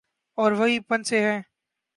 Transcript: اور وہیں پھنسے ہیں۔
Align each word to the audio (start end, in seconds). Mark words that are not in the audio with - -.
اور 0.37 0.51
وہیں 0.51 0.79
پھنسے 0.79 1.19
ہیں۔ 1.21 1.41